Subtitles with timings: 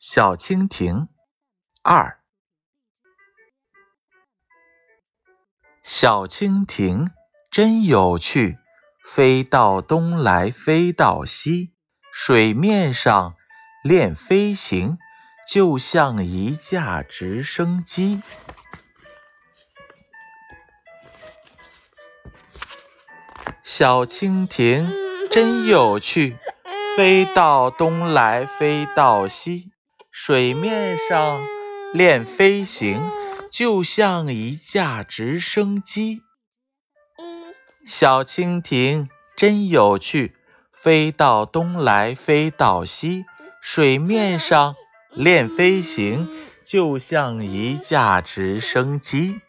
[0.00, 1.08] 小蜻蜓
[1.82, 2.20] 二，
[5.82, 7.10] 小蜻蜓
[7.50, 8.58] 真有趣，
[9.04, 11.74] 飞到东来飞到西，
[12.12, 13.34] 水面上
[13.82, 14.98] 练飞行，
[15.50, 18.22] 就像一架直升机。
[23.64, 24.86] 小蜻蜓
[25.28, 26.36] 真有趣，
[26.96, 29.72] 飞到东来飞到西，
[30.20, 31.46] 水面上
[31.94, 33.00] 练飞行，
[33.52, 36.22] 就像一架直升机。
[37.86, 40.34] 小蜻蜓真有趣，
[40.72, 43.24] 飞到东来飞到西，
[43.62, 44.74] 水面上
[45.14, 46.28] 练飞行，
[46.66, 49.40] 就像一架直升机。